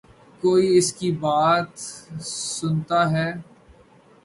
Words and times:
کوئی 0.43 0.77
اس 0.77 0.91
کی 0.93 1.11
بات 1.21 1.79
سنتا 2.23 3.01
ہے۔ 3.11 3.29